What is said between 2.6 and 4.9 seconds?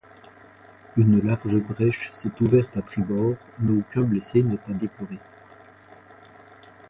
à tribord mais aucun blessé n'est à